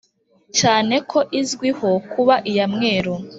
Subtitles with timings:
[0.57, 3.13] cyane ko izwiho kuba iya mweru